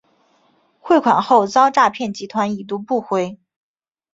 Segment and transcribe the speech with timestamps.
[0.79, 3.37] 汇款后遭诈骗集团已读不回